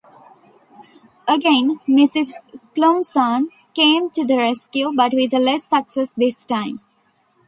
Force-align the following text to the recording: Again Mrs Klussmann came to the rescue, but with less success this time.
Again 1.27 1.79
Mrs 1.87 2.31
Klussmann 2.75 3.49
came 3.75 4.09
to 4.09 4.25
the 4.25 4.35
rescue, 4.35 4.91
but 4.95 5.13
with 5.13 5.31
less 5.33 5.65
success 5.65 6.11
this 6.17 6.43
time. 6.43 6.81